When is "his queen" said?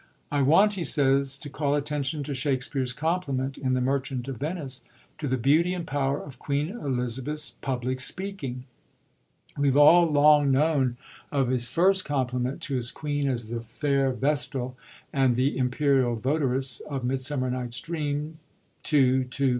12.77-13.27